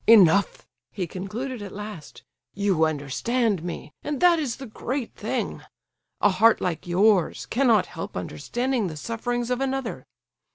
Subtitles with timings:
[0.07, 2.23] "Enough!" he concluded at last,
[2.55, 5.61] "you understand me, and that is the great thing.
[6.21, 10.07] A heart like yours cannot help understanding the sufferings of another.